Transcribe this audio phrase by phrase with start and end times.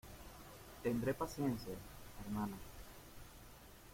[0.81, 1.75] tendré paciencia,
[2.25, 2.57] hermana.